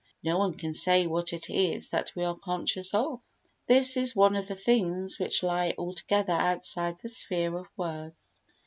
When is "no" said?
0.23-0.39